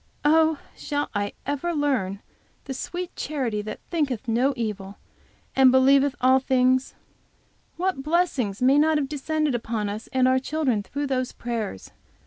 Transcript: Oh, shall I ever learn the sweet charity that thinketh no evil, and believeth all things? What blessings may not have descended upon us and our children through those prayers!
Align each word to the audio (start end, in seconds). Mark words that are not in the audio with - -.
Oh, 0.25 0.57
shall 0.75 1.11
I 1.13 1.33
ever 1.45 1.73
learn 1.73 2.21
the 2.63 2.73
sweet 2.73 3.15
charity 3.15 3.61
that 3.61 3.79
thinketh 3.91 4.27
no 4.27 4.51
evil, 4.57 4.97
and 5.55 5.71
believeth 5.71 6.15
all 6.19 6.39
things? 6.39 6.95
What 7.77 8.01
blessings 8.01 8.63
may 8.63 8.79
not 8.79 8.97
have 8.97 9.07
descended 9.07 9.53
upon 9.53 9.89
us 9.89 10.09
and 10.11 10.27
our 10.27 10.39
children 10.39 10.81
through 10.81 11.05
those 11.05 11.33
prayers! 11.33 11.91